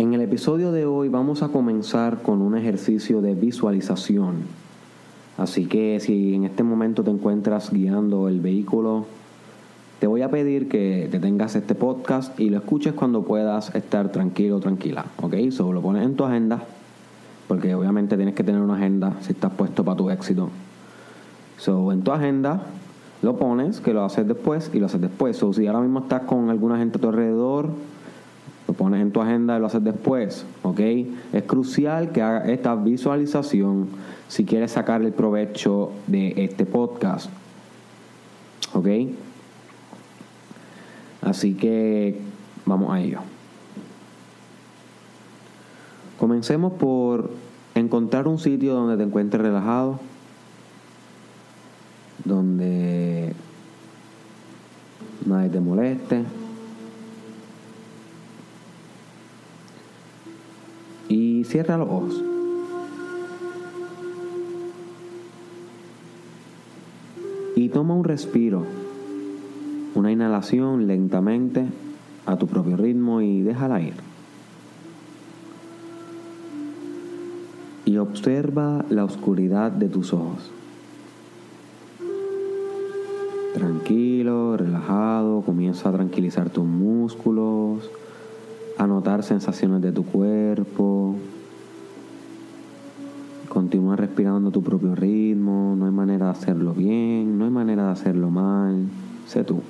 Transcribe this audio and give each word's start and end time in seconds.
En 0.00 0.14
el 0.14 0.22
episodio 0.22 0.72
de 0.72 0.86
hoy 0.86 1.10
vamos 1.10 1.42
a 1.42 1.48
comenzar 1.48 2.22
con 2.22 2.40
un 2.40 2.56
ejercicio 2.56 3.20
de 3.20 3.34
visualización. 3.34 4.36
Así 5.36 5.66
que 5.66 6.00
si 6.00 6.34
en 6.36 6.44
este 6.44 6.62
momento 6.62 7.04
te 7.04 7.10
encuentras 7.10 7.70
guiando 7.70 8.26
el 8.26 8.40
vehículo, 8.40 9.04
te 9.98 10.06
voy 10.06 10.22
a 10.22 10.30
pedir 10.30 10.70
que 10.70 11.06
te 11.10 11.20
tengas 11.20 11.54
este 11.54 11.74
podcast 11.74 12.40
y 12.40 12.48
lo 12.48 12.56
escuches 12.56 12.94
cuando 12.94 13.24
puedas 13.24 13.74
estar 13.74 14.10
tranquilo 14.10 14.56
o 14.56 14.60
tranquila. 14.60 15.04
¿Ok? 15.20 15.34
Solo 15.50 15.74
lo 15.74 15.82
pones 15.82 16.06
en 16.06 16.16
tu 16.16 16.24
agenda, 16.24 16.62
porque 17.46 17.74
obviamente 17.74 18.16
tienes 18.16 18.34
que 18.34 18.42
tener 18.42 18.62
una 18.62 18.76
agenda 18.76 19.18
si 19.20 19.32
estás 19.32 19.52
puesto 19.52 19.84
para 19.84 19.98
tu 19.98 20.08
éxito. 20.08 20.48
So, 21.58 21.92
en 21.92 22.00
tu 22.00 22.10
agenda 22.12 22.62
lo 23.20 23.36
pones, 23.36 23.80
que 23.80 23.92
lo 23.92 24.02
haces 24.02 24.26
después 24.26 24.70
y 24.72 24.78
lo 24.78 24.86
haces 24.86 25.02
después. 25.02 25.36
So, 25.36 25.52
si 25.52 25.66
ahora 25.66 25.80
mismo 25.80 25.98
estás 25.98 26.22
con 26.22 26.48
alguna 26.48 26.78
gente 26.78 26.96
a 26.96 27.00
tu 27.02 27.08
alrededor, 27.08 27.68
lo 28.70 28.74
pones 28.76 29.02
en 29.02 29.10
tu 29.10 29.20
agenda 29.20 29.56
y 29.56 29.60
lo 29.60 29.66
haces 29.66 29.82
después, 29.82 30.46
¿ok? 30.62 30.78
Es 31.32 31.42
crucial 31.42 32.12
que 32.12 32.22
hagas 32.22 32.48
esta 32.50 32.76
visualización 32.76 33.88
si 34.28 34.44
quieres 34.44 34.70
sacar 34.70 35.02
el 35.02 35.12
provecho 35.12 35.90
de 36.06 36.34
este 36.36 36.66
podcast, 36.66 37.30
¿ok? 38.72 38.86
Así 41.20 41.54
que 41.54 42.20
vamos 42.64 42.94
a 42.94 43.00
ello. 43.00 43.18
Comencemos 46.20 46.74
por 46.74 47.28
encontrar 47.74 48.28
un 48.28 48.38
sitio 48.38 48.74
donde 48.74 48.96
te 48.96 49.02
encuentres 49.02 49.42
relajado, 49.42 49.98
donde 52.24 53.34
nadie 55.26 55.48
te 55.48 55.58
moleste. 55.58 56.24
Y 61.10 61.42
cierra 61.42 61.76
los 61.76 61.88
ojos. 61.88 62.24
Y 67.56 67.68
toma 67.68 67.94
un 67.94 68.04
respiro, 68.04 68.64
una 69.96 70.12
inhalación 70.12 70.86
lentamente 70.86 71.66
a 72.26 72.36
tu 72.36 72.46
propio 72.46 72.76
ritmo 72.76 73.20
y 73.22 73.42
déjala 73.42 73.82
ir. 73.82 73.94
Y 77.84 77.96
observa 77.96 78.84
la 78.88 79.04
oscuridad 79.04 79.72
de 79.72 79.88
tus 79.88 80.12
ojos. 80.12 80.52
Tranquilo, 83.54 84.56
relajado, 84.56 85.42
comienza 85.42 85.88
a 85.88 85.92
tranquilizar 85.92 86.50
tus 86.50 86.64
músculos, 86.64 87.90
a 88.80 88.86
notar 88.86 89.22
sensaciones 89.22 89.82
de 89.82 89.92
tu 89.92 90.06
cuerpo. 90.06 91.14
Continúa 93.50 93.94
respirando 93.94 94.48
a 94.48 94.52
tu 94.52 94.62
propio 94.62 94.94
ritmo, 94.94 95.74
no 95.76 95.84
hay 95.84 95.92
manera 95.92 96.26
de 96.26 96.32
hacerlo 96.32 96.72
bien, 96.72 97.38
no 97.38 97.44
hay 97.44 97.50
manera 97.50 97.84
de 97.84 97.90
hacerlo 97.90 98.30
mal, 98.30 98.86
sé 99.26 99.44
tú. 99.44 99.60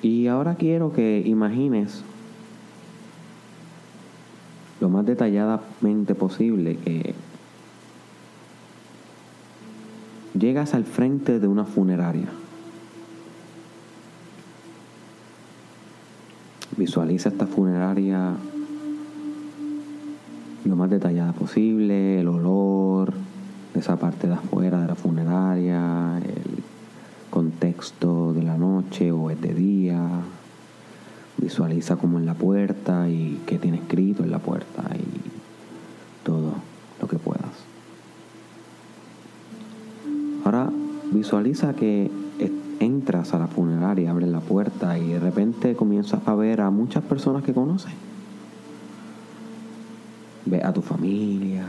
Y 0.00 0.26
ahora 0.28 0.54
quiero 0.54 0.94
que 0.94 1.22
imagines 1.26 2.02
lo 4.80 4.88
más 4.88 5.04
detalladamente 5.04 6.14
posible 6.14 6.78
que 6.78 7.14
llegas 10.32 10.72
al 10.72 10.84
frente 10.84 11.38
de 11.38 11.48
una 11.48 11.66
funeraria. 11.66 12.28
Visualiza 16.84 17.30
esta 17.30 17.46
funeraria 17.46 18.34
lo 20.66 20.76
más 20.76 20.90
detallada 20.90 21.32
posible, 21.32 22.20
el 22.20 22.28
olor 22.28 23.14
de 23.72 23.80
esa 23.80 23.96
parte 23.96 24.26
de 24.26 24.34
afuera 24.34 24.82
de 24.82 24.88
la 24.88 24.94
funeraria, 24.94 26.18
el 26.18 26.62
contexto 27.30 28.34
de 28.34 28.42
la 28.42 28.58
noche 28.58 29.12
o 29.12 29.30
el 29.30 29.40
de 29.40 29.54
día. 29.54 30.06
Visualiza 31.38 31.96
como 31.96 32.18
en 32.18 32.26
la 32.26 32.34
puerta 32.34 33.08
y 33.08 33.40
qué 33.46 33.58
tiene 33.58 33.78
escrito 33.78 34.22
en 34.22 34.30
la 34.30 34.40
puerta 34.40 34.82
y 34.94 36.22
todo 36.22 36.52
lo 37.00 37.08
que 37.08 37.16
puedas. 37.16 37.64
Ahora 40.44 40.70
visualiza 41.10 41.72
que 41.72 42.10
entras 42.80 43.34
a 43.34 43.38
la 43.38 43.46
funeraria, 43.46 44.10
abres 44.10 44.28
la 44.28 44.40
puerta 44.40 44.98
y 44.98 45.08
de 45.08 45.20
repente 45.20 45.74
comienzas 45.74 46.26
a 46.26 46.34
ver 46.34 46.60
a 46.60 46.70
muchas 46.70 47.02
personas 47.04 47.42
que 47.42 47.52
conoces. 47.52 47.92
Ve 50.46 50.62
a 50.62 50.72
tu 50.72 50.82
familia, 50.82 51.64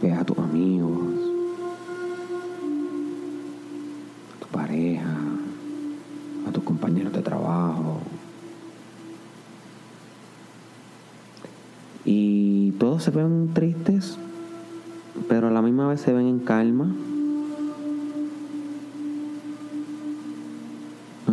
ve 0.00 0.12
a 0.12 0.24
tus 0.24 0.38
amigos, 0.38 1.14
a 4.36 4.40
tu 4.40 4.46
pareja, 4.48 5.16
a 6.48 6.52
tus 6.52 6.64
compañeros 6.64 7.12
de 7.12 7.22
trabajo. 7.22 8.00
Y 12.04 12.72
todos 12.72 13.02
se 13.04 13.10
ven 13.10 13.50
tristes, 13.52 14.16
pero 15.28 15.48
a 15.48 15.50
la 15.50 15.60
misma 15.60 15.86
vez 15.88 16.00
se 16.00 16.14
ven 16.14 16.26
en 16.26 16.38
calma. 16.38 16.94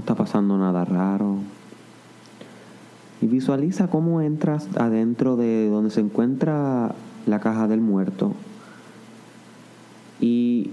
Está 0.08 0.16
pasando 0.16 0.58
nada 0.58 0.86
raro. 0.86 1.36
Y 3.22 3.28
visualiza 3.28 3.90
cómo 3.90 4.22
entras 4.22 4.70
adentro 4.78 5.36
de 5.36 5.68
donde 5.68 5.90
se 5.90 6.00
encuentra 6.00 6.96
la 7.26 7.42
caja 7.42 7.68
del 7.68 7.82
muerto. 7.82 8.32
Y 10.22 10.72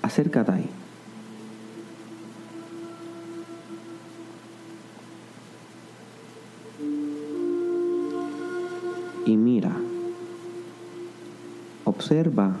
acércate 0.00 0.52
ahí. 0.52 0.70
Y 9.26 9.36
mira, 9.36 9.76
observa 11.84 12.56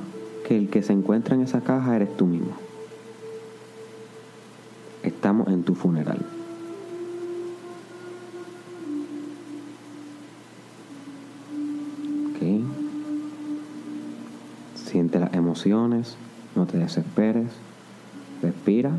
que 0.46 0.58
el 0.58 0.68
que 0.68 0.82
se 0.82 0.92
encuentra 0.92 1.36
en 1.36 1.40
esa 1.40 1.62
caja 1.62 1.96
eres 1.96 2.14
tú 2.18 2.26
mismo. 2.26 2.71
Estamos 5.02 5.48
en 5.48 5.64
tu 5.64 5.74
funeral. 5.74 6.18
¿Ok? 12.30 12.42
Siente 14.76 15.18
las 15.18 15.34
emociones, 15.34 16.16
no 16.54 16.66
te 16.66 16.78
desesperes, 16.78 17.50
respira, 18.42 18.92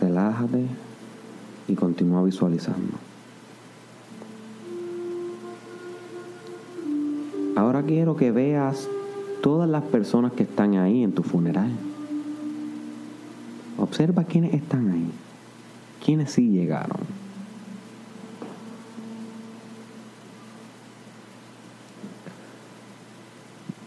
relájate 0.00 0.66
y 1.68 1.74
continúa 1.74 2.22
visualizando. 2.22 2.98
Ahora 7.54 7.82
quiero 7.82 8.16
que 8.16 8.30
veas 8.30 8.88
todas 9.42 9.68
las 9.68 9.82
personas 9.84 10.32
que 10.32 10.44
están 10.44 10.76
ahí 10.76 11.02
en 11.02 11.12
tu 11.12 11.22
funeral. 11.22 11.70
Observa 13.78 14.24
quiénes 14.24 14.54
están 14.54 14.90
ahí, 14.90 15.10
quiénes 16.04 16.32
sí 16.32 16.50
llegaron. 16.50 16.98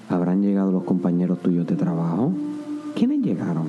¿Habrán 0.09 0.41
llegado 0.41 0.71
los 0.71 0.83
compañeros 0.83 1.41
tuyos 1.41 1.67
de 1.67 1.75
trabajo? 1.75 2.31
¿Quiénes 2.95 3.21
llegaron? 3.21 3.67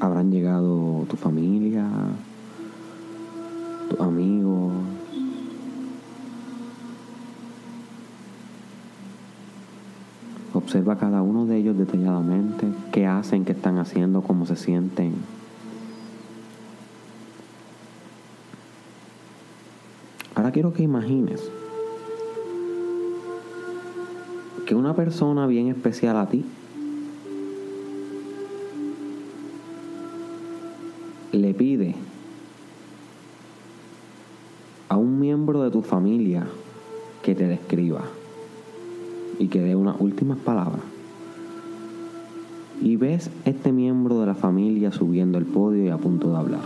¿Habrán 0.00 0.30
llegado 0.30 1.04
tu 1.08 1.16
familia? 1.16 1.86
¿Tus 3.90 4.00
amigos? 4.00 4.72
Observa 10.54 10.96
cada 10.96 11.20
uno 11.22 11.44
de 11.46 11.58
ellos 11.58 11.76
detalladamente, 11.76 12.66
qué 12.92 13.06
hacen, 13.06 13.44
qué 13.44 13.52
están 13.52 13.78
haciendo, 13.78 14.22
cómo 14.22 14.46
se 14.46 14.56
sienten. 14.56 15.39
Quiero 20.52 20.72
que 20.72 20.82
imagines 20.82 21.48
que 24.66 24.74
una 24.74 24.94
persona 24.94 25.46
bien 25.46 25.68
especial 25.68 26.16
a 26.16 26.28
ti 26.28 26.44
le 31.30 31.54
pide 31.54 31.94
a 34.88 34.96
un 34.96 35.20
miembro 35.20 35.62
de 35.62 35.70
tu 35.70 35.82
familia 35.82 36.46
que 37.22 37.36
te 37.36 37.46
describa 37.46 38.02
y 39.38 39.46
que 39.48 39.60
dé 39.60 39.76
unas 39.76 40.00
últimas 40.00 40.38
palabras. 40.38 40.82
y 42.82 42.96
ves 42.96 43.30
este 43.44 43.72
miembro 43.72 44.20
de 44.20 44.26
la 44.26 44.34
familia 44.34 44.90
subiendo 44.90 45.36
el 45.36 45.44
podio 45.44 45.84
y 45.84 45.90
a 45.90 45.98
punto 45.98 46.30
de 46.30 46.36
hablar. 46.38 46.62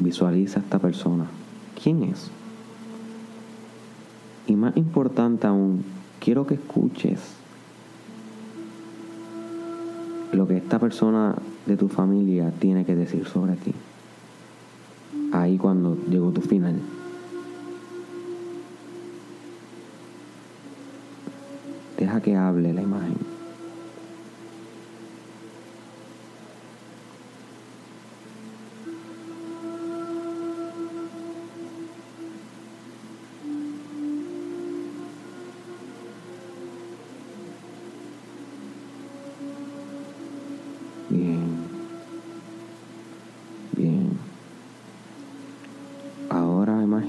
Visualiza 0.00 0.58
a 0.58 0.62
esta 0.62 0.80
persona. 0.80 1.26
¿Quién 1.82 2.02
es? 2.02 2.30
Y 4.46 4.56
más 4.56 4.76
importante 4.76 5.46
aún, 5.46 5.84
quiero 6.18 6.46
que 6.46 6.54
escuches 6.54 7.20
lo 10.32 10.46
que 10.46 10.56
esta 10.56 10.78
persona 10.78 11.34
de 11.66 11.76
tu 11.76 11.88
familia 11.88 12.52
tiene 12.58 12.84
que 12.84 12.94
decir 12.94 13.26
sobre 13.26 13.56
ti. 13.56 13.72
Ahí 15.32 15.56
cuando 15.56 15.96
llegó 16.08 16.30
tu 16.30 16.40
final. 16.40 16.80
Deja 21.98 22.20
que 22.20 22.36
hable 22.36 22.72
la 22.72 22.82
imagen. 22.82 23.29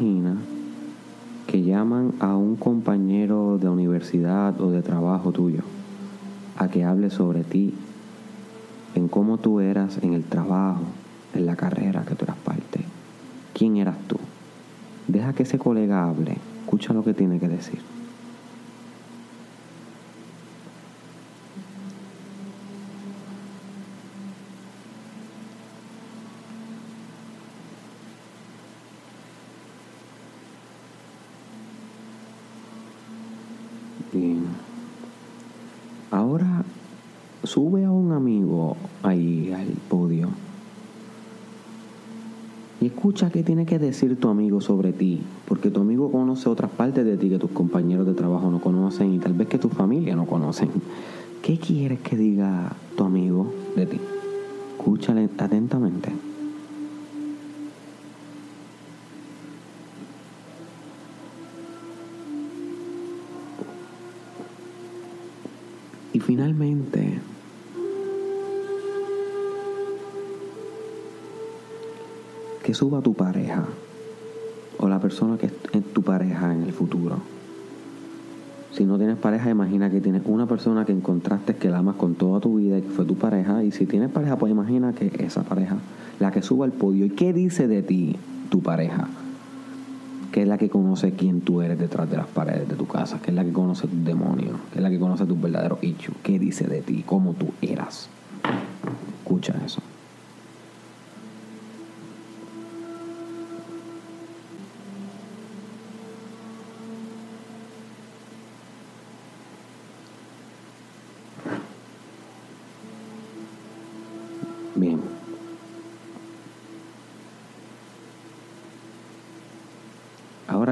Imagina 0.02 0.36
que 1.46 1.62
llaman 1.62 2.14
a 2.20 2.36
un 2.36 2.56
compañero 2.56 3.60
de 3.60 3.70
universidad 3.70 4.60
o 4.60 4.72
de 4.72 4.82
trabajo 4.82 5.32
tuyo 5.32 5.62
a 6.58 6.70
que 6.70 6.84
hable 6.84 7.10
sobre 7.10 7.44
ti, 7.44 7.74
en 8.96 9.08
cómo 9.08 9.38
tú 9.38 9.60
eras 9.60 10.00
en 10.02 10.14
el 10.14 10.24
trabajo, 10.24 10.84
en 11.34 11.46
la 11.46 11.56
carrera 11.56 12.04
que 12.04 12.16
tú 12.16 12.26
eras 12.26 12.38
parte. 12.38 12.82
¿Quién 13.54 13.78
eras 13.78 13.98
tú? 14.08 14.18
Deja 15.08 15.34
que 15.34 15.44
ese 15.44 15.60
colega 15.60 16.08
hable, 16.08 16.38
escucha 16.64 16.94
lo 16.94 17.04
que 17.04 17.14
tiene 17.14 17.40
que 17.40 17.48
decir. 17.48 17.91
Bien. 34.14 34.44
Ahora 36.12 36.64
sube 37.44 37.86
a 37.86 37.92
un 37.92 38.12
amigo 38.12 38.76
ahí 39.04 39.52
al 39.54 39.68
podio 39.90 40.30
y 42.82 42.88
escucha 42.88 43.30
qué 43.30 43.44
tiene 43.44 43.66
que 43.66 43.78
decir 43.78 44.20
tu 44.20 44.28
amigo 44.28 44.60
sobre 44.60 44.92
ti, 44.92 45.22
porque 45.48 45.70
tu 45.70 45.82
amigo 45.82 46.12
conoce 46.12 46.50
otras 46.50 46.72
partes 46.72 47.06
de 47.06 47.16
ti 47.16 47.30
que 47.30 47.38
tus 47.38 47.52
compañeros 47.52 48.08
de 48.08 48.16
trabajo 48.16 48.50
no 48.50 48.60
conocen 48.60 49.14
y 49.14 49.20
tal 49.20 49.34
vez 49.34 49.48
que 49.48 49.60
tu 49.60 49.70
familia 49.70 50.16
no 50.16 50.26
conocen. 50.26 50.70
¿Qué 51.44 51.58
quieres 51.58 52.00
que 52.02 52.18
diga 52.18 52.74
tu 52.98 53.04
amigo 53.04 53.54
de 53.76 53.86
ti? 53.86 54.00
Escúchale 54.78 55.30
atentamente. 55.38 56.31
Finalmente, 66.32 67.20
que 72.64 72.74
suba 72.74 73.02
tu 73.02 73.14
pareja 73.14 73.66
o 74.78 74.88
la 74.88 75.02
persona 75.02 75.38
que 75.38 75.48
es 75.48 75.84
tu 75.94 76.04
pareja 76.04 76.54
en 76.54 76.64
el 76.64 76.72
futuro. 76.72 77.18
Si 78.72 78.86
no 78.86 78.98
tienes 78.98 79.18
pareja, 79.18 79.50
imagina 79.50 79.90
que 79.90 80.00
tienes 80.00 80.22
una 80.24 80.46
persona 80.46 80.86
que 80.86 80.94
encontraste 80.94 81.58
que 81.58 81.70
la 81.70 81.80
amas 81.80 81.98
con 81.98 82.16
toda 82.16 82.40
tu 82.40 82.56
vida 82.56 82.78
y 82.78 82.84
que 82.84 82.90
fue 82.90 83.04
tu 83.04 83.16
pareja. 83.16 83.62
Y 83.66 83.72
si 83.72 83.86
tienes 83.86 84.10
pareja, 84.10 84.38
pues 84.38 84.54
imagina 84.54 84.94
que 84.94 85.12
esa 85.26 85.44
pareja, 85.44 85.76
la 86.22 86.32
que 86.32 86.42
suba 86.42 86.64
al 86.64 86.72
podio. 86.72 87.04
¿Y 87.06 87.10
qué 87.10 87.34
dice 87.34 87.68
de 87.68 87.84
ti 87.84 88.16
tu 88.50 88.62
pareja? 88.62 89.10
Que 90.32 90.44
es 90.44 90.48
la 90.48 90.58
que 90.58 90.70
conoce 90.70 91.12
quién 91.12 91.42
tú 91.42 91.62
eres 91.62 91.78
detrás 91.78 92.10
de 92.10 92.18
las 92.18 92.28
paredes 92.28 92.70
de 92.70 92.76
tu 92.76 92.88
casa, 92.88 93.20
que 93.22 93.32
es 93.32 93.36
la 93.36 93.44
que 93.44 93.52
conoce 93.52 93.88
tus 93.88 94.06
demonios, 94.06 94.56
que 94.72 94.80
es 94.80 94.84
la 94.84 94.90
que 94.90 95.00
conoce 95.00 95.26
tus 95.26 95.40
verdaderos 95.42 95.84
issues. 95.84 96.16
¿Qué 96.24 96.40
dice 96.40 96.68
de 96.68 96.82
ti? 96.82 97.04
¿Cómo 97.06 97.34
tú 97.34 97.54
eras? 97.62 98.08
Escucha 99.24 99.54
eso. 99.66 99.82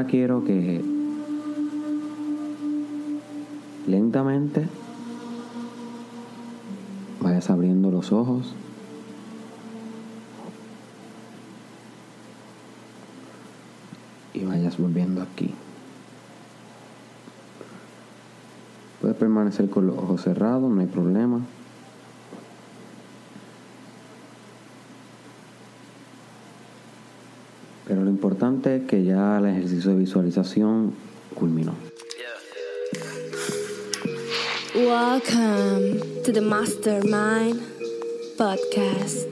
Quiero 0.10 0.44
que 0.44 0.82
lentamente 3.88 4.68
vayas 7.22 7.50
abriendo 7.50 7.92
los 7.92 8.12
ojos. 8.12 8.56
Y 14.34 14.46
vayas 14.46 14.78
volviendo 14.78 15.22
aquí. 15.22 15.54
Puedes 19.02 19.18
permanecer 19.18 19.70
con 19.70 19.88
los 19.88 19.98
ojos 19.98 20.22
cerrados, 20.22 20.72
no 20.72 20.82
hay 20.82 20.88
problema. 20.88 21.42
Pero 27.90 28.04
lo 28.04 28.10
importante 28.12 28.76
es 28.76 28.79
que 28.90 29.04
ya 29.04 29.38
el 29.38 29.46
ejercicio 29.46 29.92
de 29.92 29.98
visualización 29.98 30.96
culminó. 31.36 31.76
Welcome 34.74 36.00
to 36.24 36.34
the 36.34 36.42
Mastermind 36.42 37.62
Podcast. 38.36 39.28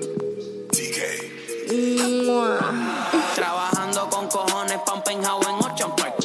Trabajando 3.34 4.08
con 4.12 4.28
cojones 4.28 4.78
pa' 4.86 4.94
un 4.94 5.02
penthouse 5.02 5.48
en 5.48 5.56
Ocean 5.56 5.96
Park. 5.96 6.18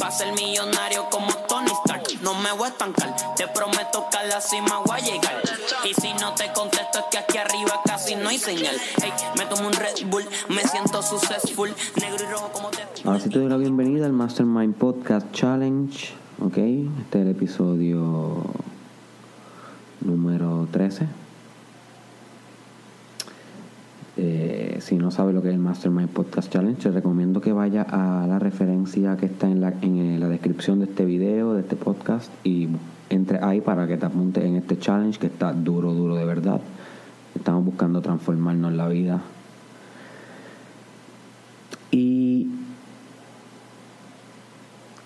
Pa' 0.00 0.10
ser 0.10 0.32
millonario 0.32 1.08
como 1.08 1.41
estancar, 2.72 3.14
te 3.36 3.46
prometo 3.48 4.06
que 4.10 4.18
a 4.18 4.24
la 4.24 4.40
cima 4.40 4.82
voy 4.84 4.96
a 4.96 5.00
llegar. 5.00 5.42
Y 5.84 5.94
si 5.94 6.12
no 6.14 6.34
te 6.34 6.52
contesto 6.52 6.98
es 6.98 7.04
que 7.10 7.18
aquí 7.18 7.38
arriba 7.38 7.80
casi 7.84 8.14
no 8.16 8.28
hay 8.28 8.38
señal. 8.38 8.74
Ey, 9.02 9.12
me 9.38 9.46
tomo 9.46 9.68
un 9.68 9.74
Red 9.74 10.06
Bull, 10.06 10.24
me 10.48 10.62
siento 10.62 11.02
successful. 11.02 11.72
Negro 12.00 12.24
y 12.24 12.32
rojo 12.32 12.50
como 12.52 12.70
te... 12.70 12.82
Ahora 13.04 13.20
sí 13.20 13.28
te 13.28 13.38
doy 13.38 13.48
la 13.48 13.56
bienvenida 13.56 14.06
al 14.06 14.12
Mastermind 14.12 14.74
Podcast 14.74 15.30
Challenge. 15.32 16.14
Ok, 16.40 16.56
este 16.56 17.20
es 17.20 17.26
el 17.26 17.28
episodio 17.28 18.42
número 20.00 20.66
13. 20.72 21.06
Eh, 24.16 24.51
si 24.82 24.96
no 24.96 25.12
sabes 25.12 25.32
lo 25.32 25.42
que 25.42 25.48
es 25.48 25.54
el 25.54 25.60
Mastermind 25.60 26.08
Podcast 26.08 26.52
Challenge, 26.52 26.82
te 26.82 26.90
recomiendo 26.90 27.40
que 27.40 27.52
vaya 27.52 27.82
a 27.82 28.26
la 28.26 28.40
referencia 28.40 29.16
que 29.16 29.26
está 29.26 29.46
en 29.46 29.60
la, 29.60 29.72
en 29.80 30.18
la 30.18 30.28
descripción 30.28 30.80
de 30.80 30.86
este 30.86 31.04
video, 31.04 31.54
de 31.54 31.60
este 31.60 31.76
podcast, 31.76 32.32
y 32.42 32.68
entre 33.08 33.38
ahí 33.44 33.60
para 33.60 33.86
que 33.86 33.96
te 33.96 34.06
apuntes 34.06 34.44
en 34.44 34.56
este 34.56 34.76
challenge 34.78 35.20
que 35.20 35.28
está 35.28 35.52
duro, 35.52 35.94
duro 35.94 36.16
de 36.16 36.24
verdad. 36.24 36.60
Estamos 37.36 37.64
buscando 37.64 38.02
transformarnos 38.02 38.72
la 38.72 38.88
vida. 38.88 39.20
Y 41.92 42.48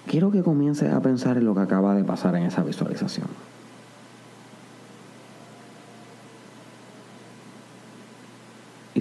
quiero 0.06 0.30
que 0.30 0.42
comiences 0.42 0.90
a 0.90 1.02
pensar 1.02 1.37
en 1.37 1.45
lo 1.45 1.54
que 1.54 1.61
acaba 1.61 1.95
de 1.95 2.02
pasar 2.02 2.35
en 2.37 2.45
esa 2.45 2.62
visualización. 2.62 3.28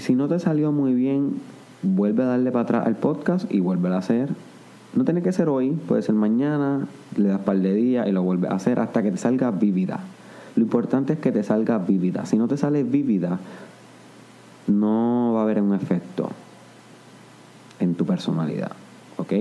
Si 0.06 0.14
no 0.14 0.28
te 0.28 0.40
salió 0.40 0.72
muy 0.72 0.94
bien, 0.94 1.42
vuelve 1.82 2.22
a 2.22 2.28
darle 2.28 2.52
para 2.52 2.64
atrás 2.64 2.86
al 2.86 2.96
podcast 2.96 3.52
y 3.52 3.60
vuelve 3.60 3.90
a 3.90 3.98
hacer. 3.98 4.30
No 4.94 5.04
tiene 5.04 5.24
que 5.24 5.32
ser 5.32 5.50
hoy, 5.50 5.72
puede 5.72 6.04
ser 6.04 6.14
mañana, 6.14 6.88
le 7.18 7.30
das 7.30 7.40
par 7.40 7.58
de 7.58 7.74
días 7.74 8.08
y 8.08 8.12
lo 8.12 8.22
vuelves 8.22 8.52
a 8.52 8.54
hacer 8.54 8.80
hasta 8.80 9.02
que 9.02 9.10
te 9.10 9.18
salga 9.18 9.50
vívida. 9.50 10.02
Lo 10.56 10.62
importante 10.62 11.14
es 11.14 11.20
que 11.20 11.32
te 11.32 11.42
salga 11.42 11.80
vívida. 11.80 12.28
Si 12.28 12.38
no 12.38 12.48
te 12.48 12.56
sale 12.56 12.84
vívida, 12.84 13.40
no 14.68 15.32
va 15.34 15.40
a 15.40 15.44
haber 15.44 15.60
un 15.60 15.74
efecto 15.74 16.30
en 17.80 17.96
tu 17.96 18.06
personalidad. 18.06 18.74
¿Ok? 19.18 19.34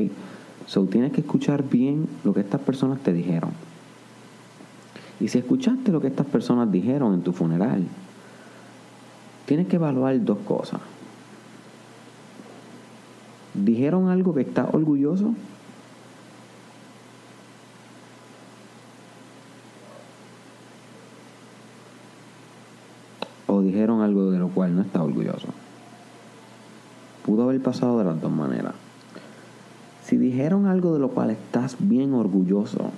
So 0.65 0.87
tienes 0.87 1.13
que 1.13 1.21
escuchar 1.21 1.69
bien 1.69 2.09
lo 2.25 2.33
que 2.33 2.41
estas 2.41 2.63
personas 2.63 3.01
te 3.01 3.13
dijeron. 3.13 3.51
Y 5.21 5.29
si 5.29 5.37
escuchaste 5.37 5.93
lo 5.93 6.01
que 6.01 6.07
estas 6.07 6.27
personas 6.27 6.73
dijeron 6.73 7.13
en 7.13 7.21
tu 7.21 7.35
funeral, 7.35 7.87
tienes 9.47 9.67
que 9.67 9.77
evaluar 9.77 10.23
dos 10.25 10.39
cosas. 10.39 10.81
¿Dijeron 13.55 14.09
algo 14.09 14.35
que 14.35 14.41
está 14.41 14.69
orgulloso? 14.73 15.35
¿O 23.47 23.63
dijeron 23.63 24.01
algo 24.01 24.31
de 24.33 24.39
lo 24.39 24.49
cual 24.49 24.75
no 24.75 24.83
está 24.83 25.03
orgulloso? 25.03 25.47
Pudo 27.25 27.45
haber 27.45 27.63
pasado 27.63 27.99
de 27.99 28.05
las 28.05 28.21
dos 28.21 28.33
maneras. 28.33 28.75
Si 30.03 30.17
dijeron 30.17 30.67
algo 30.67 30.93
de 30.93 30.99
lo 30.99 31.11
cual 31.11 31.31
estás 31.31 31.77
bien 31.79 32.13
orgulloso, 32.13 32.91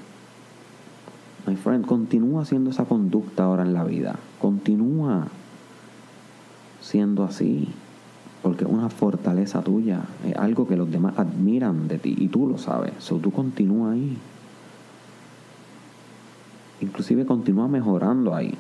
my 1.47 1.55
friend, 1.55 1.87
continúa 1.87 2.43
haciendo 2.43 2.71
esa 2.71 2.87
conducta 2.87 3.45
ahora 3.45 3.63
en 3.63 3.75
la 3.75 3.85
vida. 3.85 4.17
Continúa 4.41 5.29
siendo 6.87 7.25
así. 7.25 7.69
Porque 8.43 8.65
es 8.65 8.71
una 8.71 8.89
fortaleza 8.89 9.61
tuya. 9.63 10.03
Es 10.25 10.37
algo 10.37 10.69
que 10.69 10.77
los 10.77 10.91
demás 10.91 11.19
admiran 11.19 11.89
de 11.89 11.99
ti. 11.99 12.15
Y 12.17 12.29
tú 12.29 12.47
lo 12.47 12.59
sabes. 12.59 12.93
So, 12.99 13.17
tú 13.17 13.33
continúa 13.33 13.93
ahí. 13.93 14.17
Inclusive 16.81 17.27
continúa 17.27 17.67
mejorando 17.67 18.35
ahí. 18.35 18.55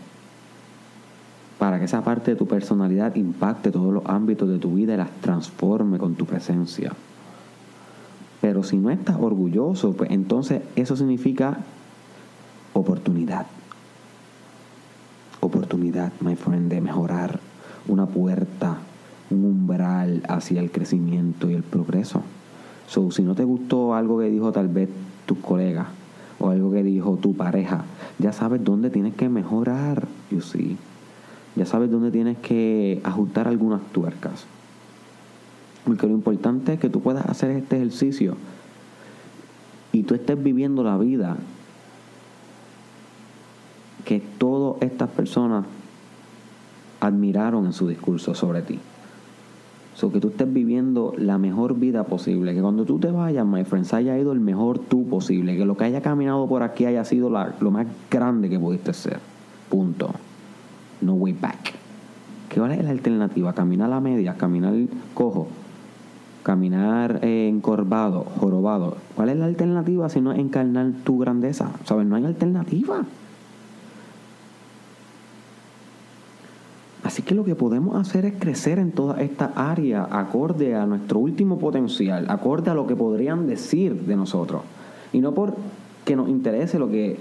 Para 1.58 1.78
que 1.78 1.84
esa 1.84 2.02
parte 2.02 2.32
de 2.32 2.36
tu 2.36 2.46
personalidad 2.46 3.14
impacte 3.14 3.70
todos 3.70 3.92
los 3.92 4.06
ámbitos 4.06 4.48
de 4.48 4.58
tu 4.58 4.74
vida 4.74 4.94
y 4.94 4.96
las 4.96 5.10
transforme 5.20 5.98
con 5.98 6.14
tu 6.16 6.26
presencia. 6.26 6.92
Pero 8.40 8.62
si 8.62 8.76
no 8.76 8.90
estás 8.90 9.16
orgulloso, 9.18 9.92
pues 9.92 10.10
entonces 10.10 10.62
eso 10.74 10.96
significa 10.96 11.58
oportunidad. 12.72 13.46
Oportunidad, 15.40 16.12
my 16.20 16.34
friend, 16.34 16.70
de 16.70 16.80
mejorar 16.80 17.40
una 17.88 18.06
puerta, 18.06 18.78
un 19.30 19.44
umbral 19.44 20.22
hacia 20.28 20.60
el 20.60 20.70
crecimiento 20.70 21.50
y 21.50 21.54
el 21.54 21.62
progreso. 21.62 22.22
So, 22.88 23.10
si 23.10 23.22
no 23.22 23.34
te 23.34 23.44
gustó 23.44 23.94
algo 23.94 24.18
que 24.18 24.30
dijo 24.30 24.52
tal 24.52 24.68
vez 24.68 24.88
tus 25.26 25.38
colegas 25.38 25.88
o 26.38 26.50
algo 26.50 26.70
que 26.70 26.82
dijo 26.82 27.16
tu 27.16 27.34
pareja, 27.34 27.84
ya 28.18 28.32
sabes 28.32 28.62
dónde 28.62 28.90
tienes 28.90 29.14
que 29.14 29.28
mejorar, 29.28 30.06
you 30.30 30.40
see. 30.40 30.76
Ya 31.56 31.66
sabes 31.66 31.90
dónde 31.90 32.10
tienes 32.10 32.36
que 32.38 33.00
ajustar 33.02 33.48
algunas 33.48 33.80
tuercas. 33.92 34.44
Porque 35.84 36.06
lo 36.06 36.12
importante 36.12 36.74
es 36.74 36.78
que 36.78 36.90
tú 36.90 37.00
puedas 37.00 37.24
hacer 37.26 37.50
este 37.50 37.76
ejercicio 37.76 38.36
y 39.92 40.02
tú 40.02 40.14
estés 40.14 40.40
viviendo 40.42 40.82
la 40.82 40.98
vida 40.98 41.36
que 44.04 44.20
todas 44.20 44.82
estas 44.82 45.08
personas 45.10 45.64
admiraron 47.06 47.66
en 47.66 47.72
su 47.72 47.88
discurso 47.88 48.34
sobre 48.34 48.62
ti. 48.62 48.78
So 49.94 50.12
que 50.12 50.20
tú 50.20 50.28
estés 50.28 50.52
viviendo 50.52 51.14
la 51.16 51.38
mejor 51.38 51.78
vida 51.78 52.04
posible. 52.04 52.54
Que 52.54 52.60
cuando 52.60 52.84
tú 52.84 52.98
te 52.98 53.10
vayas, 53.10 53.46
my 53.46 53.64
friends, 53.64 53.94
haya 53.94 54.18
ido 54.18 54.32
el 54.32 54.40
mejor 54.40 54.78
tú 54.78 55.06
posible. 55.08 55.56
Que 55.56 55.64
lo 55.64 55.76
que 55.76 55.84
haya 55.84 56.02
caminado 56.02 56.46
por 56.46 56.62
aquí 56.62 56.84
haya 56.84 57.04
sido 57.04 57.30
lo 57.30 57.70
más 57.70 57.86
grande 58.10 58.50
que 58.50 58.58
pudiste 58.58 58.92
ser. 58.92 59.18
Punto. 59.70 60.10
No 61.00 61.14
way 61.14 61.32
back. 61.32 61.74
¿Qué 62.50 62.60
es 62.60 62.84
la 62.84 62.90
alternativa? 62.90 63.52
Caminar 63.54 63.86
a 63.86 63.96
la 63.96 64.00
media, 64.00 64.34
caminar 64.34 64.74
cojo, 65.14 65.48
caminar 66.42 67.20
eh, 67.22 67.48
encorvado, 67.48 68.24
jorobado. 68.38 68.96
¿Cuál 69.14 69.30
es 69.30 69.36
la 69.36 69.46
alternativa 69.46 70.08
si 70.08 70.20
no 70.20 70.32
es 70.32 70.38
encarnar 70.38 70.92
tu 71.04 71.18
grandeza? 71.18 71.70
¿Sabes? 71.84 72.06
No 72.06 72.16
hay 72.16 72.24
alternativa. 72.24 73.04
Así 77.16 77.22
que 77.22 77.34
lo 77.34 77.46
que 77.46 77.54
podemos 77.54 77.96
hacer 77.96 78.26
es 78.26 78.34
crecer 78.38 78.78
en 78.78 78.92
toda 78.92 79.22
esta 79.22 79.46
área 79.56 80.06
acorde 80.10 80.74
a 80.74 80.84
nuestro 80.84 81.18
último 81.18 81.58
potencial, 81.58 82.26
acorde 82.28 82.70
a 82.70 82.74
lo 82.74 82.86
que 82.86 82.94
podrían 82.94 83.46
decir 83.46 84.02
de 84.02 84.16
nosotros. 84.16 84.60
Y 85.14 85.20
no 85.20 85.32
por 85.32 85.54
que 86.04 86.14
nos 86.14 86.28
interese 86.28 86.78
lo 86.78 86.90
que 86.90 87.16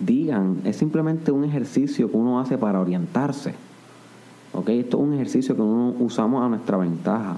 digan, 0.00 0.62
es 0.64 0.78
simplemente 0.78 1.30
un 1.30 1.44
ejercicio 1.44 2.10
que 2.10 2.16
uno 2.16 2.40
hace 2.40 2.58
para 2.58 2.80
orientarse. 2.80 3.54
¿Ok? 4.52 4.68
Esto 4.70 4.96
es 4.96 5.02
un 5.04 5.14
ejercicio 5.14 5.54
que 5.54 5.62
uno 5.62 5.94
usamos 6.00 6.44
a 6.44 6.48
nuestra 6.48 6.76
ventaja. 6.76 7.36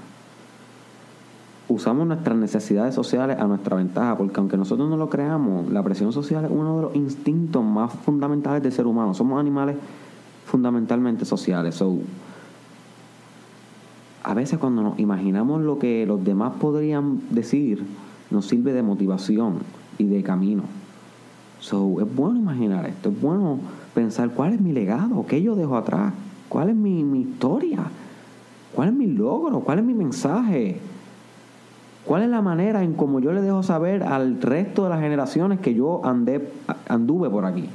Usamos 1.69 2.07
nuestras 2.07 2.35
necesidades 2.35 2.95
sociales 2.95 3.37
a 3.39 3.45
nuestra 3.45 3.75
ventaja, 3.75 4.17
porque 4.17 4.39
aunque 4.39 4.57
nosotros 4.57 4.89
no 4.89 4.97
lo 4.97 5.11
creamos, 5.11 5.69
la 5.69 5.83
presión 5.83 6.11
social 6.11 6.43
es 6.43 6.49
uno 6.51 6.75
de 6.75 6.81
los 6.81 6.95
instintos 6.95 7.63
más 7.63 7.93
fundamentales 7.93 8.63
del 8.63 8.71
ser 8.71 8.87
humano. 8.87 9.13
Somos 9.13 9.39
animales 9.39 9.75
fundamentalmente 10.53 11.25
sociales. 11.25 11.73
So, 11.73 11.97
a 14.21 14.35
veces 14.35 14.59
cuando 14.59 14.83
nos 14.83 14.99
imaginamos 14.99 15.63
lo 15.63 15.79
que 15.79 16.05
los 16.05 16.23
demás 16.23 16.53
podrían 16.61 17.21
decir, 17.31 17.83
nos 18.29 18.45
sirve 18.45 18.71
de 18.71 18.83
motivación 18.83 19.55
y 19.97 20.03
de 20.03 20.21
camino. 20.21 20.61
So, 21.59 21.99
es 22.01 22.15
bueno 22.15 22.39
imaginar 22.39 22.85
esto, 22.85 23.09
es 23.09 23.19
bueno 23.19 23.57
pensar 23.95 24.29
cuál 24.29 24.53
es 24.53 24.61
mi 24.61 24.73
legado, 24.73 25.25
qué 25.27 25.41
yo 25.41 25.55
dejo 25.55 25.75
atrás, 25.75 26.13
cuál 26.49 26.69
es 26.69 26.75
mi, 26.75 26.99
historia, 27.19 27.79
cuál 28.75 28.89
es 28.89 28.93
mi 28.93 29.07
logro, 29.07 29.61
cuál 29.61 29.79
es 29.79 29.85
mi 29.85 29.95
mensaje, 29.95 30.77
cuál 32.05 32.21
es 32.21 32.29
la 32.29 32.43
manera 32.43 32.83
en 32.83 32.93
cómo 32.93 33.19
yo 33.19 33.33
le 33.33 33.41
dejo 33.41 33.63
saber 33.63 34.03
al 34.03 34.39
resto 34.39 34.83
de 34.83 34.91
las 34.91 34.99
generaciones 34.99 35.61
que 35.61 35.73
yo 35.73 36.05
andé, 36.05 36.47
anduve 36.87 37.27
por 37.31 37.43
aquí. 37.45 37.67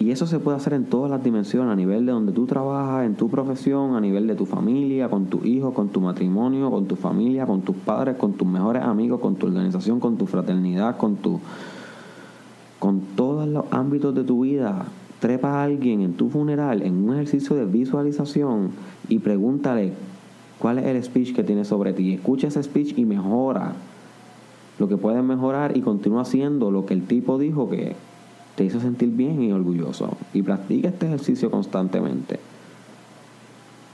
Y 0.00 0.12
eso 0.12 0.26
se 0.26 0.40
puede 0.40 0.56
hacer 0.56 0.72
en 0.72 0.86
todas 0.86 1.10
las 1.10 1.22
dimensiones, 1.22 1.70
a 1.70 1.76
nivel 1.76 2.06
de 2.06 2.12
donde 2.12 2.32
tú 2.32 2.46
trabajas, 2.46 3.04
en 3.04 3.16
tu 3.16 3.28
profesión, 3.28 3.94
a 3.94 4.00
nivel 4.00 4.26
de 4.26 4.34
tu 4.34 4.46
familia, 4.46 5.10
con 5.10 5.26
tus 5.26 5.44
hijos, 5.44 5.74
con 5.74 5.90
tu 5.90 6.00
matrimonio, 6.00 6.70
con 6.70 6.86
tu 6.86 6.96
familia, 6.96 7.44
con 7.44 7.60
tus 7.60 7.76
padres, 7.76 8.16
con 8.16 8.32
tus 8.32 8.48
mejores 8.48 8.82
amigos, 8.82 9.20
con 9.20 9.36
tu 9.36 9.46
organización, 9.46 10.00
con 10.00 10.16
tu 10.16 10.26
fraternidad, 10.26 10.96
con 10.96 11.16
tu 11.16 11.38
con 12.78 13.02
todos 13.14 13.46
los 13.46 13.66
ámbitos 13.70 14.14
de 14.14 14.24
tu 14.24 14.40
vida. 14.40 14.86
Trepa 15.20 15.60
a 15.60 15.64
alguien 15.64 16.00
en 16.00 16.14
tu 16.14 16.30
funeral 16.30 16.80
en 16.80 17.04
un 17.06 17.12
ejercicio 17.12 17.54
de 17.54 17.66
visualización 17.66 18.70
y 19.10 19.18
pregúntale 19.18 19.92
cuál 20.58 20.78
es 20.78 20.86
el 20.86 21.04
speech 21.04 21.34
que 21.34 21.44
tiene 21.44 21.66
sobre 21.66 21.92
ti. 21.92 22.14
Escucha 22.14 22.48
ese 22.48 22.62
speech 22.62 22.96
y 22.96 23.04
mejora 23.04 23.74
lo 24.78 24.88
que 24.88 24.96
puedes 24.96 25.22
mejorar 25.22 25.76
y 25.76 25.82
continúa 25.82 26.22
haciendo 26.22 26.70
lo 26.70 26.86
que 26.86 26.94
el 26.94 27.02
tipo 27.06 27.38
dijo 27.38 27.68
que 27.68 27.96
te 28.60 28.66
hizo 28.66 28.78
sentir 28.78 29.08
bien 29.08 29.40
y 29.40 29.52
orgulloso. 29.52 30.18
Y 30.34 30.42
practica 30.42 30.88
este 30.88 31.06
ejercicio 31.06 31.50
constantemente. 31.50 32.38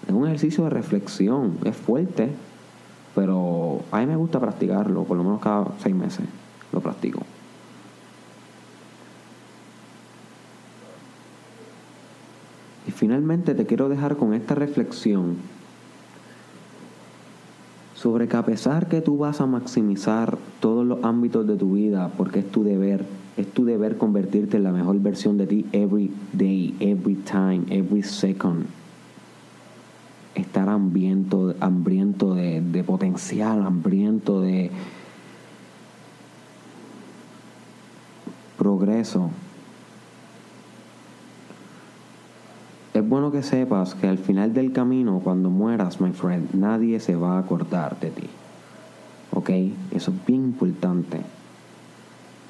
Es 0.09 0.13
un 0.13 0.27
ejercicio 0.27 0.65
de 0.65 0.71
reflexión, 0.71 1.57
es 1.63 1.77
fuerte, 1.77 2.31
pero 3.15 3.83
a 3.93 4.01
mí 4.01 4.07
me 4.07 4.17
gusta 4.17 4.41
practicarlo, 4.41 5.05
por 5.05 5.19
lo 5.19 5.23
menos 5.23 5.41
cada 5.41 5.69
seis 5.81 5.95
meses 5.95 6.27
lo 6.73 6.81
practico. 6.81 7.21
Y 12.89 12.91
finalmente 12.91 13.55
te 13.55 13.67
quiero 13.67 13.89
dejar 13.89 14.17
con 14.17 14.35
esta 14.35 14.57
reflexión 14.57 15.37
sobre 17.95 18.27
que 18.27 18.37
a 18.37 18.45
pesar 18.45 18.89
que 18.89 19.01
tú 19.01 19.17
vas 19.17 19.41
a 19.41 19.47
maximizar 19.47 20.37
todos 20.59 20.85
los 20.85 21.05
ámbitos 21.05 21.47
de 21.47 21.55
tu 21.55 21.75
vida, 21.75 22.11
porque 22.17 22.41
es 22.41 22.51
tu 22.51 22.65
deber, 22.65 23.05
es 23.37 23.52
tu 23.52 23.64
deber 23.64 23.99
convertirte 23.99 24.57
en 24.57 24.64
la 24.64 24.73
mejor 24.73 24.99
versión 25.00 25.37
de 25.37 25.47
ti 25.47 25.66
every 25.73 26.11
day, 26.33 26.75
every 26.81 27.16
time, 27.16 27.64
every 27.69 28.02
second. 28.02 28.66
Estar 30.35 30.69
hambriento, 30.69 31.55
hambriento 31.61 32.35
de, 32.35 32.61
de 32.61 32.85
potencial, 32.85 33.62
hambriento 33.62 34.40
de 34.40 34.71
progreso. 38.57 39.31
Es 42.95 43.07
bueno 43.07 43.31
que 43.31 43.43
sepas 43.43 43.95
que 43.95 44.09
al 44.09 44.16
final 44.16 44.55
del 44.55 44.73
camino, 44.73 45.21
cuando 45.23 45.50
mueras, 45.50 46.00
my 46.00 46.12
friend, 46.12 46.55
nadie 46.55 47.00
se 47.00 47.14
va 47.16 47.37
a 47.37 47.40
acordar 47.40 48.00
de 48.00 48.11
ti. 48.11 48.26
¿Ok? 49.33 49.50
Eso 49.90 50.11
es 50.11 50.26
bien 50.26 50.45
importante. 50.45 51.21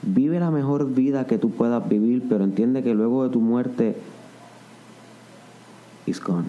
Vive 0.06 0.38
la 0.38 0.52
mejor 0.52 0.94
vida 0.94 1.26
que 1.26 1.36
tú 1.36 1.50
puedas 1.50 1.88
vivir, 1.88 2.22
pero 2.28 2.44
entiende 2.44 2.84
que 2.84 2.94
luego 2.94 3.24
de 3.24 3.30
tu 3.30 3.40
muerte, 3.40 3.96
it's 6.06 6.22
gone. 6.22 6.46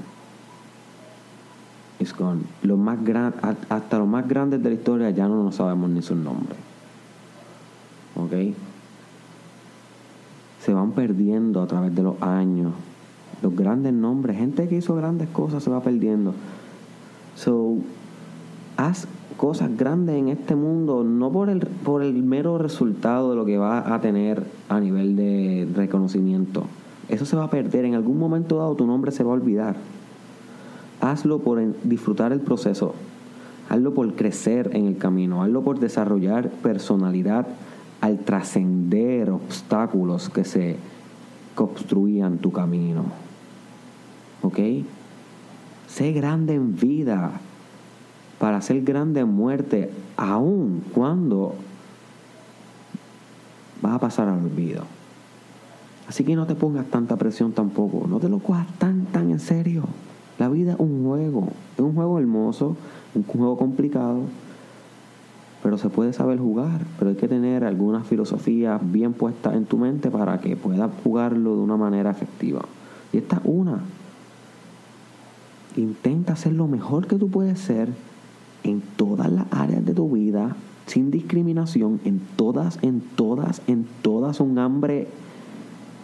It's 1.99 2.15
gone. 2.15 2.41
Lo 2.61 2.77
más 2.77 3.03
gran, 3.03 3.33
hasta 3.69 3.97
los 3.97 4.07
más 4.07 4.27
grandes 4.27 4.61
de 4.61 4.69
la 4.69 4.75
historia 4.75 5.09
ya 5.09 5.27
no 5.27 5.43
nos 5.43 5.55
sabemos 5.55 5.89
ni 5.89 6.03
su 6.03 6.15
nombre. 6.15 6.55
¿Ok? 8.15 8.55
Se 10.63 10.73
van 10.73 10.91
perdiendo 10.91 11.63
a 11.63 11.67
través 11.67 11.95
de 11.95 12.03
los 12.03 12.21
años. 12.21 12.73
Los 13.41 13.55
grandes 13.55 13.93
nombres, 13.93 14.37
gente 14.37 14.67
que 14.67 14.75
hizo 14.75 14.93
grandes 14.95 15.29
cosas 15.29 15.63
se 15.63 15.71
va 15.71 15.81
perdiendo. 15.81 16.35
So, 17.35 17.77
haz 18.77 19.07
cosas 19.37 19.75
grandes 19.75 20.15
en 20.15 20.29
este 20.29 20.55
mundo, 20.55 21.03
no 21.03 21.31
por 21.31 21.49
el, 21.49 21.59
por 21.59 22.03
el 22.03 22.23
mero 22.23 22.57
resultado 22.57 23.31
de 23.31 23.35
lo 23.35 23.45
que 23.45 23.57
va 23.57 23.93
a 23.93 24.01
tener 24.01 24.43
a 24.69 24.79
nivel 24.79 25.15
de 25.15 25.67
reconocimiento. 25.75 26.63
Eso 27.09 27.25
se 27.25 27.35
va 27.35 27.45
a 27.45 27.49
perder. 27.49 27.85
En 27.85 27.95
algún 27.95 28.17
momento 28.17 28.57
dado 28.57 28.75
tu 28.75 28.85
nombre 28.85 29.11
se 29.11 29.23
va 29.23 29.31
a 29.31 29.35
olvidar. 29.35 29.75
Hazlo 31.01 31.39
por 31.39 31.61
disfrutar 31.83 32.31
el 32.31 32.39
proceso. 32.39 32.95
Hazlo 33.69 33.93
por 33.93 34.13
crecer 34.15 34.71
en 34.73 34.87
el 34.87 34.97
camino. 34.97 35.43
Hazlo 35.43 35.61
por 35.61 35.79
desarrollar 35.79 36.49
personalidad 36.49 37.47
al 38.01 38.19
trascender 38.19 39.29
obstáculos 39.29 40.29
que 40.29 40.43
se 40.43 40.77
construían 41.55 42.39
tu 42.39 42.51
camino. 42.51 43.05
¿Ok? 44.41 44.59
Sé 45.87 46.11
grande 46.11 46.55
en 46.55 46.75
vida 46.75 47.39
para 48.39 48.61
ser 48.61 48.81
grande 48.81 49.25
muerte, 49.25 49.91
aun 50.15 50.83
cuando 50.93 51.55
va 53.83 53.95
a 53.95 53.99
pasar 53.99 54.27
al 54.27 54.39
olvido. 54.39 54.83
Así 56.07 56.23
que 56.23 56.35
no 56.35 56.45
te 56.45 56.55
pongas 56.55 56.85
tanta 56.85 57.17
presión 57.17 57.51
tampoco, 57.51 58.07
no 58.07 58.19
te 58.19 58.29
lo 58.29 58.39
cojas 58.39 58.67
tan, 58.77 59.05
tan 59.07 59.31
en 59.31 59.39
serio. 59.39 59.83
La 60.39 60.49
vida 60.49 60.73
es 60.73 60.79
un 60.79 61.03
juego, 61.03 61.49
es 61.73 61.79
un 61.79 61.95
juego 61.95 62.19
hermoso, 62.19 62.77
un 63.15 63.23
juego 63.23 63.57
complicado, 63.57 64.21
pero 65.63 65.77
se 65.77 65.89
puede 65.89 66.13
saber 66.13 66.39
jugar, 66.39 66.81
pero 66.97 67.09
hay 67.09 67.17
que 67.17 67.27
tener 67.27 67.63
algunas 67.63 68.07
filosofías 68.07 68.79
bien 68.91 69.13
puestas 69.13 69.55
en 69.55 69.65
tu 69.65 69.77
mente 69.77 70.11
para 70.11 70.39
que 70.39 70.55
puedas 70.55 70.91
jugarlo 71.03 71.55
de 71.55 71.61
una 71.61 71.75
manera 71.75 72.11
efectiva. 72.11 72.61
Y 73.11 73.17
esta 73.17 73.37
es 73.37 73.41
una. 73.43 73.79
Intenta 75.75 76.33
hacer 76.33 76.53
lo 76.53 76.67
mejor 76.67 77.07
que 77.07 77.17
tú 77.17 77.29
puedes 77.29 77.59
ser 77.59 77.89
en 78.63 78.81
todas 78.95 79.31
las 79.31 79.45
áreas 79.51 79.85
de 79.85 79.93
tu 79.93 80.09
vida, 80.11 80.55
sin 80.85 81.11
discriminación, 81.11 81.99
en 82.05 82.21
todas, 82.35 82.79
en 82.81 83.01
todas, 83.01 83.61
en 83.67 83.85
todas, 84.01 84.39
un 84.39 84.57
hambre 84.57 85.07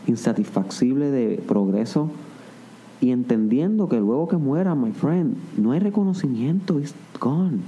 insatisfacible 0.08 1.10
de 1.10 1.38
progreso 1.48 2.10
y 3.00 3.12
entendiendo 3.12 3.90
que 3.90 4.00
luego 4.00 4.28
que 4.28 4.38
muera, 4.38 4.76
my 4.76 4.92
friend, 4.92 5.36
no 5.58 5.72
hay 5.72 5.80
reconocimiento, 5.80 6.80
it's 6.80 6.94
gone. 7.20 7.60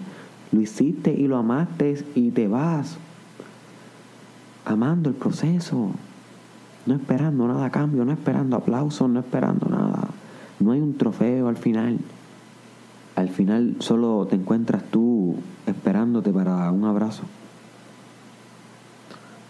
Lo 0.51 0.61
hiciste 0.61 1.13
y 1.13 1.27
lo 1.27 1.37
amaste 1.37 2.05
y 2.15 2.31
te 2.31 2.47
vas 2.47 2.97
amando 4.63 5.09
el 5.09 5.15
proceso, 5.15 5.91
no 6.85 6.95
esperando 6.95 7.47
nada 7.47 7.65
a 7.65 7.71
cambio, 7.71 8.05
no 8.05 8.11
esperando 8.11 8.55
aplausos, 8.55 9.09
no 9.09 9.19
esperando 9.19 9.67
nada. 9.67 10.07
No 10.59 10.71
hay 10.71 10.79
un 10.79 10.97
trofeo 10.97 11.47
al 11.47 11.57
final 11.57 11.87
al 11.87 11.99
final 13.45 13.75
solo 13.77 14.25
te 14.27 14.35
encuentras 14.35 14.83
tú 14.85 15.35
esperándote 15.67 16.31
para 16.31 16.71
un 16.71 16.83
abrazo. 16.83 17.23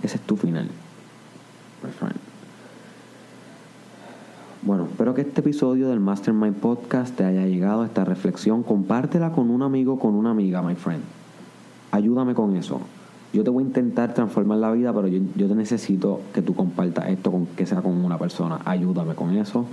Ese 0.03 0.17
es 0.17 0.21
tu 0.21 0.35
final. 0.35 0.67
Bueno, 4.63 4.87
espero 4.91 5.13
que 5.13 5.21
este 5.21 5.39
episodio 5.39 5.87
del 5.87 6.01
Mastermind 6.01 6.57
Podcast 6.57 7.15
te 7.15 7.23
haya 7.23 7.45
llegado 7.45 7.83
a 7.83 7.85
esta 7.85 8.03
reflexión. 8.03 8.63
Compártela 8.63 9.31
con 9.31 9.49
un 9.49 9.61
amigo, 9.61 9.97
con 9.97 10.15
una 10.15 10.31
amiga, 10.31 10.61
my 10.61 10.75
friend. 10.75 11.03
Ayúdame 11.91 12.33
con 12.33 12.57
eso. 12.57 12.81
Yo 13.31 13.45
te 13.45 13.49
voy 13.49 13.63
a 13.63 13.67
intentar 13.67 14.13
transformar 14.13 14.57
la 14.57 14.71
vida, 14.71 14.91
pero 14.93 15.07
yo, 15.07 15.21
yo 15.37 15.47
te 15.47 15.55
necesito 15.55 16.19
que 16.33 16.41
tú 16.41 16.53
compartas 16.53 17.07
esto 17.07 17.31
con 17.31 17.45
que 17.45 17.65
sea 17.65 17.81
con 17.81 18.03
una 18.03 18.17
persona. 18.17 18.59
Ayúdame 18.65 19.15
con 19.15 19.37
eso 19.37 19.65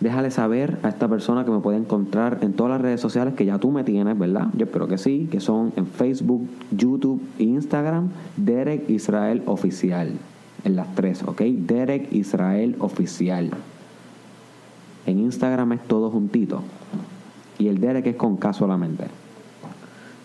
déjale 0.00 0.30
saber 0.30 0.78
a 0.82 0.88
esta 0.88 1.08
persona 1.08 1.44
que 1.44 1.50
me 1.50 1.60
puede 1.60 1.78
encontrar 1.78 2.38
en 2.42 2.52
todas 2.52 2.72
las 2.72 2.80
redes 2.80 3.00
sociales 3.00 3.34
que 3.34 3.44
ya 3.44 3.58
tú 3.58 3.70
me 3.70 3.84
tienes, 3.84 4.18
¿verdad? 4.18 4.48
Yo 4.56 4.66
espero 4.66 4.88
que 4.88 4.98
sí, 4.98 5.28
que 5.30 5.40
son 5.40 5.72
en 5.76 5.86
Facebook, 5.86 6.46
YouTube 6.70 7.22
e 7.38 7.44
Instagram, 7.44 8.10
Derek 8.36 8.88
Israel 8.90 9.42
Oficial. 9.46 10.12
En 10.64 10.76
las 10.76 10.94
tres, 10.94 11.22
¿ok? 11.22 11.42
Derek 11.42 12.12
Israel 12.12 12.76
Oficial. 12.80 13.50
En 15.06 15.20
Instagram 15.20 15.72
es 15.72 15.82
todo 15.84 16.10
juntito. 16.10 16.62
Y 17.58 17.68
el 17.68 17.80
Derek 17.80 18.06
es 18.06 18.16
con 18.16 18.36
K 18.36 18.52
solamente. 18.52 19.04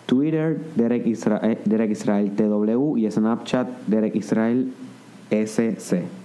Twitter, 0.06 0.60
Derek 0.74 1.06
Israel, 1.06 1.40
eh, 1.44 1.60
Derek 1.64 1.92
Israel 1.92 2.32
TW 2.32 2.98
y 2.98 3.10
Snapchat, 3.10 3.68
Derek 3.86 4.16
Israel 4.16 4.72
SC. 5.30 6.21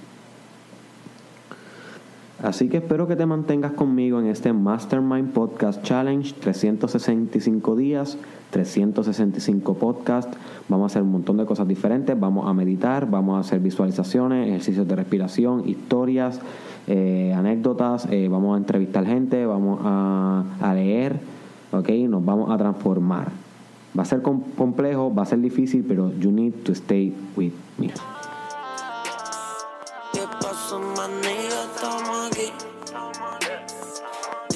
Así 2.41 2.69
que 2.69 2.77
espero 2.77 3.07
que 3.07 3.15
te 3.15 3.25
mantengas 3.25 3.71
conmigo 3.71 4.19
en 4.19 4.27
este 4.27 4.53
Mastermind 4.53 5.31
Podcast 5.31 5.81
Challenge 5.81 6.33
365 6.33 7.75
días, 7.75 8.17
365 8.51 9.73
podcasts. 9.73 10.37
Vamos 10.69 10.83
a 10.83 10.87
hacer 10.93 11.01
un 11.01 11.11
montón 11.11 11.37
de 11.37 11.45
cosas 11.45 11.67
diferentes. 11.67 12.17
Vamos 12.19 12.47
a 12.47 12.53
meditar, 12.53 13.09
vamos 13.09 13.37
a 13.37 13.39
hacer 13.39 13.59
visualizaciones, 13.59 14.49
ejercicios 14.49 14.87
de 14.87 14.95
respiración, 14.95 15.67
historias, 15.67 16.39
eh, 16.85 17.33
anécdotas. 17.35 18.07
Eh, 18.11 18.27
vamos 18.29 18.53
a 18.53 18.57
entrevistar 18.57 19.03
gente, 19.07 19.43
vamos 19.47 19.79
a, 19.83 20.43
a 20.61 20.73
leer, 20.75 21.19
¿ok? 21.71 21.89
Nos 22.07 22.23
vamos 22.23 22.51
a 22.51 22.57
transformar. 22.57 23.31
Va 23.97 24.03
a 24.03 24.05
ser 24.05 24.21
complejo, 24.21 25.11
va 25.11 25.23
a 25.23 25.25
ser 25.25 25.41
difícil, 25.41 25.83
pero 25.87 26.13
you 26.19 26.31
need 26.31 26.53
to 26.63 26.73
stay 26.73 27.15
with 27.35 27.53
me. 27.79 27.89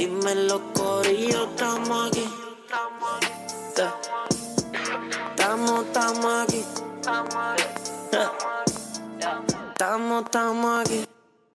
Dime 0.02 0.34
los 0.34 0.60
corillos, 0.74 1.48
estamos 1.50 2.08
aquí. 2.08 2.28
Estamos, 5.30 5.86
estamos 5.86 6.44
aquí. 6.44 6.66
Estamos, 9.76 10.26
estamos 10.26 10.82
aquí. 10.82 11.11